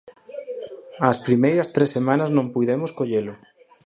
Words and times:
As 1.09 1.17
primeiras 1.27 1.71
tres 1.75 1.93
semanas 1.97 2.29
non 2.37 2.51
puidemos 2.53 2.91
collelo. 2.99 3.33